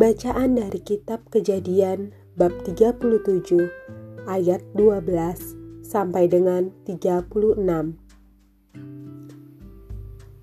Bacaan 0.00 0.56
dari 0.56 0.80
kitab 0.80 1.28
Kejadian 1.28 2.16
bab 2.32 2.56
37 2.64 3.20
ayat 4.24 4.64
12 4.72 5.04
sampai 5.84 6.24
dengan 6.24 6.72
36. 6.88 7.28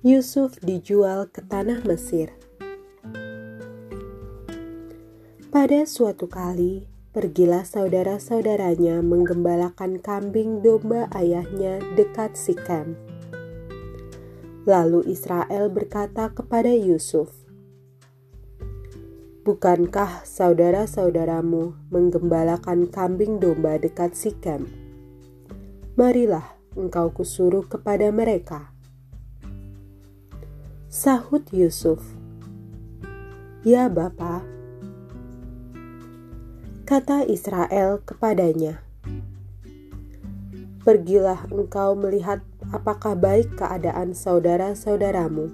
Yusuf 0.00 0.56
dijual 0.64 1.28
ke 1.28 1.44
tanah 1.44 1.84
Mesir. 1.84 2.32
Pada 5.52 5.84
suatu 5.84 6.32
kali, 6.32 6.88
pergilah 7.12 7.68
saudara-saudaranya 7.68 9.04
menggembalakan 9.04 10.00
kambing 10.00 10.64
domba 10.64 11.12
ayahnya 11.12 11.76
dekat 11.92 12.40
Sikem. 12.40 12.96
Lalu 14.64 15.12
Israel 15.12 15.68
berkata 15.68 16.32
kepada 16.32 16.72
Yusuf, 16.72 17.41
Bukankah 19.42 20.22
saudara-saudaramu 20.22 21.74
menggembalakan 21.90 22.86
kambing 22.86 23.42
domba 23.42 23.74
dekat 23.74 24.14
Sikem? 24.14 24.70
Marilah 25.98 26.46
engkau 26.78 27.10
kusuruh 27.10 27.66
kepada 27.66 28.06
mereka. 28.14 28.70
Sahut 30.86 31.42
Yusuf, 31.50 31.98
Ya 33.66 33.90
Bapa. 33.90 34.46
Kata 36.86 37.26
Israel 37.26 37.98
kepadanya, 38.06 38.78
Pergilah 40.86 41.50
engkau 41.50 41.98
melihat 41.98 42.46
apakah 42.70 43.18
baik 43.18 43.58
keadaan 43.58 44.14
saudara-saudaramu 44.14 45.50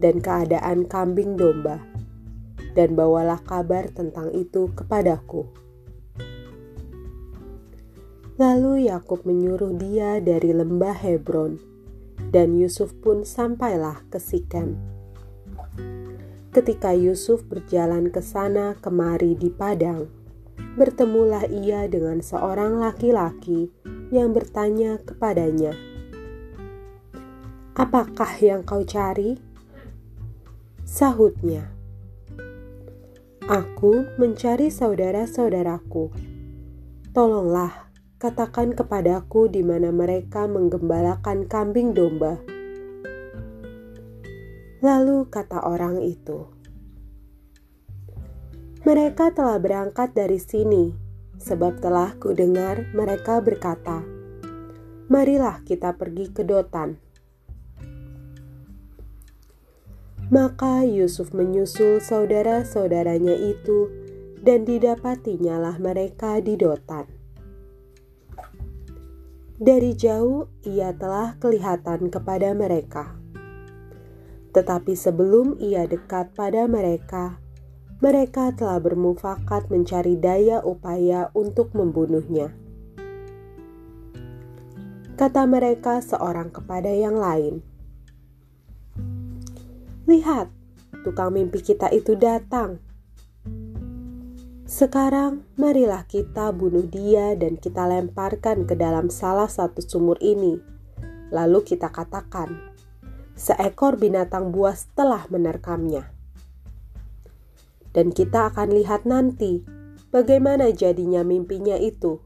dan 0.00 0.24
keadaan 0.24 0.88
kambing 0.88 1.36
domba 1.36 1.95
dan 2.76 2.92
bawalah 2.92 3.40
kabar 3.40 3.88
tentang 3.88 4.28
itu 4.36 4.68
kepadaku. 4.76 5.48
Lalu 8.36 8.92
Yakub 8.92 9.24
menyuruh 9.24 9.72
dia 9.80 10.20
dari 10.20 10.52
lembah 10.52 10.92
Hebron, 10.92 11.56
dan 12.28 12.52
Yusuf 12.52 12.92
pun 13.00 13.24
sampailah 13.24 14.04
ke 14.12 14.20
Sikem. 14.20 14.76
Ketika 16.52 16.92
Yusuf 16.92 17.44
berjalan 17.48 18.12
ke 18.12 18.20
sana 18.20 18.76
kemari 18.80 19.32
di 19.36 19.48
padang, 19.48 20.08
bertemulah 20.76 21.48
ia 21.48 21.88
dengan 21.88 22.20
seorang 22.20 22.76
laki-laki 22.76 23.72
yang 24.12 24.36
bertanya 24.36 25.00
kepadanya, 25.00 25.72
"Apakah 27.72 28.36
yang 28.40 28.64
kau 28.68 28.84
cari?" 28.84 29.40
Sahutnya, 30.84 31.75
Aku 33.46 34.02
mencari 34.18 34.74
saudara-saudaraku. 34.74 36.10
Tolonglah, 37.14 37.94
katakan 38.18 38.74
kepadaku 38.74 39.46
di 39.46 39.62
mana 39.62 39.94
mereka 39.94 40.50
menggembalakan 40.50 41.46
kambing 41.46 41.94
domba. 41.94 42.42
Lalu 44.82 45.30
kata 45.30 45.62
orang 45.62 46.02
itu, 46.02 46.50
"Mereka 48.82 49.30
telah 49.30 49.62
berangkat 49.62 50.10
dari 50.10 50.42
sini, 50.42 50.90
sebab 51.38 51.78
telah 51.78 52.18
kudengar 52.18 52.90
mereka 52.98 53.38
berkata, 53.38 54.02
'Marilah 55.06 55.62
kita 55.62 55.94
pergi 55.94 56.34
ke 56.34 56.42
Dotan.'" 56.42 57.05
Maka 60.26 60.82
Yusuf 60.82 61.30
menyusul 61.30 62.02
saudara-saudaranya 62.02 63.34
itu, 63.38 63.86
dan 64.46 64.62
didapatinya 64.62 65.58
lah 65.58 65.76
mereka 65.78 66.38
di 66.38 66.54
Dotan. 66.54 67.06
Dari 69.58 69.96
jauh 69.98 70.46
ia 70.62 70.94
telah 70.94 71.34
kelihatan 71.42 72.12
kepada 72.12 72.54
mereka, 72.54 73.18
tetapi 74.54 74.94
sebelum 74.94 75.58
ia 75.58 75.82
dekat 75.90 76.30
pada 76.38 76.70
mereka, 76.70 77.42
mereka 77.98 78.54
telah 78.54 78.78
bermufakat 78.78 79.66
mencari 79.66 80.14
daya 80.14 80.62
upaya 80.62 81.34
untuk 81.34 81.74
membunuhnya. 81.74 82.54
Kata 85.18 85.42
mereka 85.48 85.98
seorang 86.04 86.52
kepada 86.52 86.92
yang 86.92 87.16
lain, 87.18 87.65
Lihat, 90.06 90.46
tukang 91.02 91.34
mimpi 91.34 91.58
kita 91.58 91.90
itu 91.90 92.14
datang. 92.14 92.78
Sekarang, 94.62 95.42
marilah 95.58 96.06
kita 96.06 96.54
bunuh 96.54 96.86
dia 96.86 97.34
dan 97.34 97.58
kita 97.58 97.90
lemparkan 97.90 98.70
ke 98.70 98.78
dalam 98.78 99.10
salah 99.10 99.50
satu 99.50 99.82
sumur 99.82 100.14
ini. 100.22 100.62
Lalu 101.34 101.66
kita 101.66 101.90
katakan, 101.90 102.54
seekor 103.34 103.98
binatang 103.98 104.54
buas 104.54 104.86
telah 104.94 105.26
menerkamnya. 105.26 106.06
Dan 107.90 108.14
kita 108.14 108.54
akan 108.54 108.78
lihat 108.78 109.10
nanti 109.10 109.66
bagaimana 110.14 110.70
jadinya 110.70 111.26
mimpinya 111.26 111.74
itu. 111.82 112.22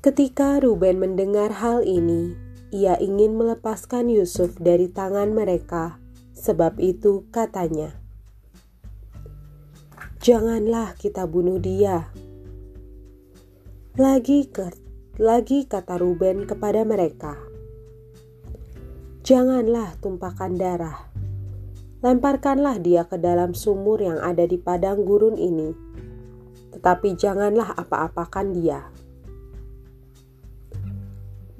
Ketika 0.00 0.64
Ruben 0.64 1.00
mendengar 1.00 1.60
hal 1.60 1.84
ini, 1.84 2.43
ia 2.74 2.98
ingin 2.98 3.38
melepaskan 3.38 4.10
Yusuf 4.10 4.58
dari 4.58 4.90
tangan 4.90 5.30
mereka. 5.30 6.02
Sebab 6.34 6.82
itu 6.82 7.30
katanya, 7.30 7.94
"Janganlah 10.18 10.98
kita 10.98 11.30
bunuh 11.30 11.62
dia." 11.62 12.10
Lagi 13.94 14.50
ke, 14.50 14.74
lagi 15.22 15.70
kata 15.70 16.02
Ruben 16.02 16.50
kepada 16.50 16.82
mereka, 16.82 17.38
"Janganlah 19.22 19.94
tumpahkan 20.02 20.58
darah. 20.58 20.98
Lemparkanlah 22.02 22.82
dia 22.82 23.06
ke 23.06 23.14
dalam 23.22 23.54
sumur 23.54 24.02
yang 24.02 24.18
ada 24.18 24.50
di 24.50 24.58
padang 24.58 25.06
gurun 25.06 25.38
ini, 25.38 25.70
tetapi 26.74 27.14
janganlah 27.14 27.70
apa-apakan 27.78 28.50
dia." 28.50 29.03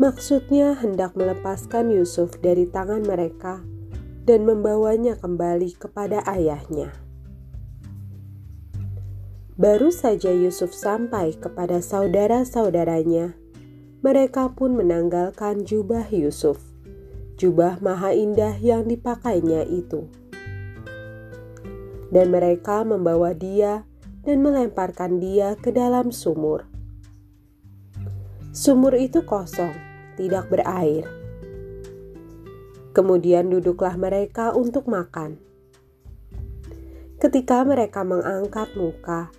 Maksudnya 0.04 0.76
hendak 0.76 1.16
melepaskan 1.16 1.88
Yusuf 1.88 2.37
dari 2.44 2.69
tangan 2.69 3.09
mereka 3.09 3.65
dan 4.28 4.44
membawanya 4.44 5.16
kembali 5.16 5.81
kepada 5.81 6.20
ayahnya. 6.28 6.92
Baru 9.56 9.88
saja 9.88 10.28
Yusuf 10.28 10.76
sampai 10.76 11.41
kepada 11.41 11.81
saudara-saudaranya, 11.81 13.32
mereka 14.04 14.53
pun 14.53 14.76
menanggalkan 14.76 15.64
jubah 15.64 16.04
Yusuf, 16.12 16.60
jubah 17.41 17.81
maha 17.81 18.12
indah 18.12 18.60
yang 18.60 18.84
dipakainya 18.84 19.64
itu. 19.64 20.04
Dan 22.12 22.28
mereka 22.28 22.84
membawa 22.84 23.32
dia 23.32 23.88
dan 24.20 24.44
melemparkan 24.44 25.16
dia 25.16 25.56
ke 25.56 25.72
dalam 25.72 26.12
sumur. 26.12 26.69
Sumur 28.53 28.93
itu 29.00 29.25
kosong, 29.25 29.94
tidak 30.14 30.50
berair. 30.50 31.06
Kemudian 32.94 33.50
duduklah 33.50 33.98
mereka 33.98 34.54
untuk 34.54 34.86
makan. 34.86 35.42
Ketika 37.19 37.66
mereka 37.66 38.06
mengangkat 38.06 38.70
muka, 38.78 39.32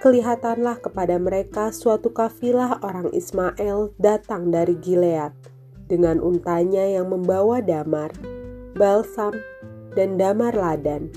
kelihatanlah 0.00 0.80
kepada 0.80 1.16
mereka 1.16 1.72
suatu 1.74 2.12
kafilah 2.12 2.80
orang 2.84 3.12
Ismail 3.12 3.92
datang 4.00 4.52
dari 4.52 4.76
Gilead 4.78 5.32
dengan 5.88 6.20
untanya 6.20 6.84
yang 6.84 7.12
membawa 7.12 7.60
damar, 7.60 8.12
balsam, 8.76 9.36
dan 9.92 10.16
damar 10.16 10.56
ladan 10.56 11.12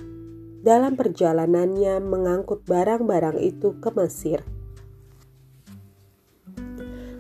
dalam 0.62 1.00
perjalanannya 1.00 2.03
mengangkut 2.03 2.65
barang-barang 2.68 3.39
itu 3.39 3.77
ke 3.80 3.89
Mesir. 3.95 4.44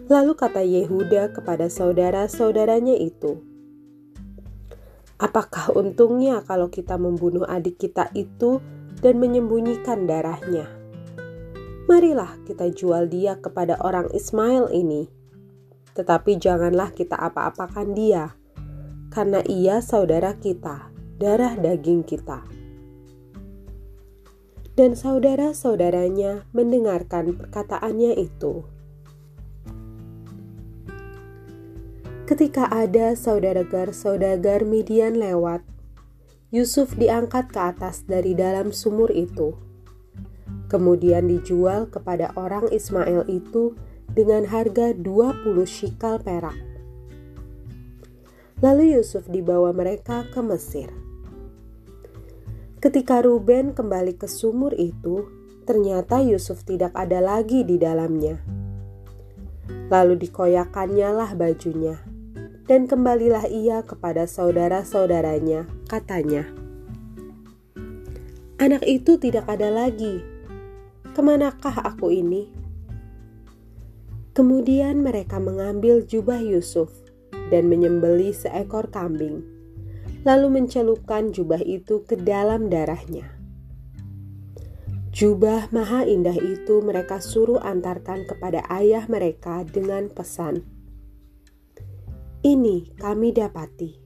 Lalu 0.07 0.39
kata 0.39 0.63
Yehuda 0.63 1.35
kepada 1.35 1.67
saudara-saudaranya 1.67 2.95
itu, 2.95 3.43
"Apakah 5.19 5.75
untungnya 5.75 6.39
kalau 6.47 6.71
kita 6.71 6.95
membunuh 6.95 7.43
adik 7.43 7.75
kita 7.75 8.07
itu 8.15 8.63
dan 9.03 9.19
menyembunyikan 9.19 10.07
darahnya? 10.07 10.63
Marilah 11.91 12.39
kita 12.47 12.71
jual 12.71 13.11
dia 13.11 13.35
kepada 13.35 13.83
orang 13.83 14.07
Ismail 14.15 14.71
ini, 14.71 15.11
tetapi 15.91 16.39
janganlah 16.39 16.95
kita 16.95 17.19
apa-apakan 17.19 17.91
dia, 17.91 18.31
karena 19.11 19.43
ia 19.43 19.83
saudara 19.83 20.39
kita, 20.39 20.87
darah 21.19 21.59
daging 21.59 22.07
kita." 22.07 22.47
Dan 24.71 24.95
saudara-saudaranya 24.95 26.47
mendengarkan 26.55 27.35
perkataannya 27.35 28.15
itu. 28.23 28.76
Ketika 32.27 32.67
ada 32.67 33.15
saudagar-saudagar 33.15 34.67
Midian 34.67 35.15
lewat, 35.15 35.63
Yusuf 36.51 36.91
diangkat 36.99 37.55
ke 37.55 37.59
atas 37.71 38.03
dari 38.03 38.35
dalam 38.35 38.75
sumur 38.75 39.07
itu. 39.15 39.55
Kemudian 40.67 41.31
dijual 41.31 41.87
kepada 41.87 42.35
orang 42.35 42.67
Ismail 42.67 43.31
itu 43.31 43.79
dengan 44.11 44.43
harga 44.43 44.91
20 44.91 45.63
shikal 45.63 46.19
perak. 46.19 46.59
Lalu 48.59 48.99
Yusuf 48.99 49.31
dibawa 49.31 49.71
mereka 49.71 50.27
ke 50.27 50.43
Mesir. 50.43 50.91
Ketika 52.83 53.23
Ruben 53.23 53.71
kembali 53.71 54.19
ke 54.19 54.27
sumur 54.27 54.75
itu, 54.75 55.31
ternyata 55.63 56.19
Yusuf 56.19 56.67
tidak 56.67 56.91
ada 56.91 57.23
lagi 57.23 57.63
di 57.63 57.79
dalamnya. 57.79 58.43
Lalu 59.87 60.19
dikoyakannya 60.27 61.09
lah 61.15 61.31
bajunya 61.31 62.06
dan 62.67 62.85
kembalilah 62.85 63.47
ia 63.47 63.81
kepada 63.81 64.27
saudara-saudaranya, 64.27 65.65
katanya. 65.87 66.43
Anak 68.59 68.83
itu 68.83 69.15
tidak 69.15 69.47
ada 69.47 69.71
lagi. 69.71 70.19
Ke 71.15 71.23
manakah 71.23 71.73
aku 71.81 72.11
ini? 72.11 72.51
Kemudian 74.35 75.01
mereka 75.01 75.41
mengambil 75.41 76.05
jubah 76.05 76.37
Yusuf 76.43 76.93
dan 77.49 77.71
menyembeli 77.71 78.35
seekor 78.35 78.91
kambing, 78.93 79.41
lalu 80.27 80.61
mencelupkan 80.61 81.33
jubah 81.33 81.63
itu 81.63 82.05
ke 82.05 82.19
dalam 82.19 82.69
darahnya. 82.69 83.33
Jubah 85.09 85.73
maha 85.73 86.05
indah 86.05 86.37
itu 86.37 86.85
mereka 86.85 87.17
suruh 87.17 87.57
antarkan 87.57 88.29
kepada 88.29 88.61
ayah 88.69 89.09
mereka 89.09 89.65
dengan 89.65 90.13
pesan, 90.13 90.61
ini 92.47 92.95
kami 92.95 93.35
dapati. 93.35 93.99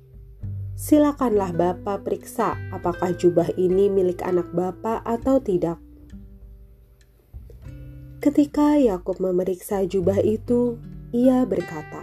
Silakanlah 0.74 1.54
Bapak 1.54 2.02
periksa 2.02 2.58
apakah 2.74 3.14
jubah 3.14 3.54
ini 3.54 3.86
milik 3.86 4.26
anak 4.26 4.50
Bapak 4.50 5.06
atau 5.06 5.38
tidak. 5.38 5.78
Ketika 8.18 8.82
Yakub 8.82 9.22
memeriksa 9.22 9.86
jubah 9.86 10.18
itu, 10.26 10.82
ia 11.14 11.46
berkata, 11.46 12.02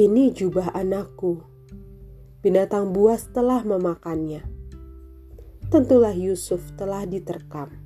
"Ini 0.00 0.32
jubah 0.32 0.72
anakku. 0.72 1.44
Binatang 2.40 2.96
buas 2.96 3.28
telah 3.28 3.60
memakannya. 3.60 4.40
Tentulah 5.68 6.16
Yusuf 6.16 6.64
telah 6.80 7.04
diterkam." 7.04 7.76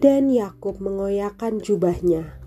Dan 0.00 0.28
Yakub 0.28 0.80
mengoyakkan 0.84 1.60
jubahnya 1.60 2.39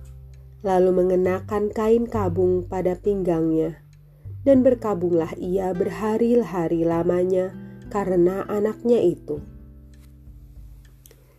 lalu 0.64 0.96
mengenakan 0.96 1.70
kain 1.76 2.08
kabung 2.08 2.64
pada 2.64 2.96
pinggangnya, 2.96 3.84
dan 4.48 4.64
berkabunglah 4.64 5.36
ia 5.36 5.76
berhari-hari 5.76 6.88
lamanya 6.88 7.52
karena 7.92 8.48
anaknya 8.48 9.04
itu. 9.04 9.44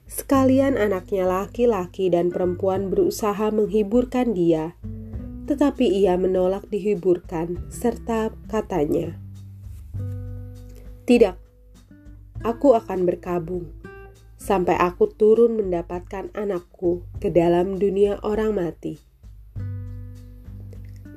Sekalian 0.05 0.76
anaknya 0.76 1.25
laki-laki 1.26 2.12
dan 2.12 2.29
perempuan 2.31 2.93
berusaha 2.93 3.50
menghiburkan 3.50 4.37
dia, 4.37 4.76
tetapi 5.49 5.88
ia 5.88 6.15
menolak 6.21 6.69
dihiburkan, 6.69 7.65
serta 7.73 8.31
katanya, 8.47 9.17
"Tidak, 11.09 11.37
aku 12.44 12.76
akan 12.76 13.09
berkabung." 13.09 13.85
sampai 14.44 14.76
aku 14.76 15.09
turun 15.09 15.56
mendapatkan 15.56 16.29
anakku 16.37 17.09
ke 17.17 17.32
dalam 17.32 17.81
dunia 17.81 18.21
orang 18.21 18.53
mati. 18.53 19.13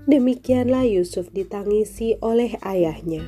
Demikianlah 0.07 0.87
Yusuf 0.87 1.27
ditangisi 1.35 2.15
oleh 2.23 2.55
ayahnya. 2.63 3.27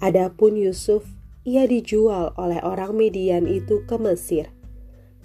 Adapun 0.00 0.56
Yusuf, 0.56 1.04
ia 1.44 1.68
dijual 1.68 2.32
oleh 2.40 2.56
orang 2.64 2.96
Median 2.96 3.44
itu 3.44 3.84
ke 3.84 4.00
Mesir 4.00 4.48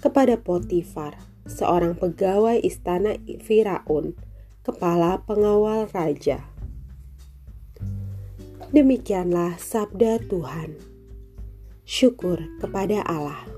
kepada 0.04 0.36
Potifar, 0.36 1.16
seorang 1.48 1.96
pegawai 1.96 2.60
istana 2.60 3.16
Firaun, 3.40 4.20
kepala 4.60 5.24
pengawal 5.24 5.88
raja. 5.96 6.44
Demikianlah 8.68 9.56
sabda 9.56 10.20
Tuhan. 10.28 10.76
Syukur 11.88 12.44
kepada 12.60 13.00
Allah. 13.08 13.48